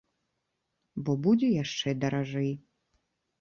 [1.09, 2.51] Бо будзе яшчэ даражэй.